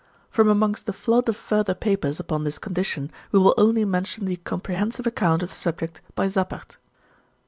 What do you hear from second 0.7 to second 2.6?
the flood of further papers upon this